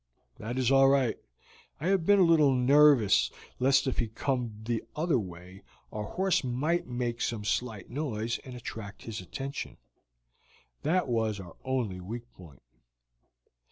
[0.39, 1.15] "That is all right.
[1.79, 5.61] I have been a little nervous lest if he came the other way
[5.93, 9.77] our horse might make some slight noise and attract his attention;
[10.81, 12.63] that was our only weak point."